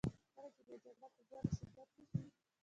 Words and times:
کله 0.35 0.49
چې 0.55 0.61
بیا 0.67 0.77
جګړه 0.83 1.07
په 1.13 1.21
زور 1.29 1.37
او 1.39 1.49
شدت 1.57 1.89
کې 1.95 2.03
شي. 2.11 2.19